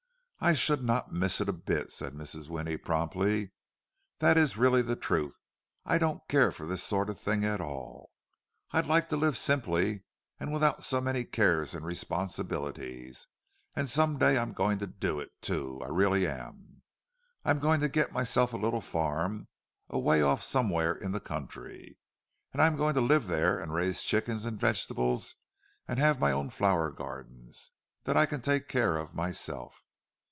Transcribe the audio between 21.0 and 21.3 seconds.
the